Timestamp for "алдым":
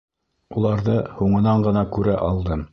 2.33-2.69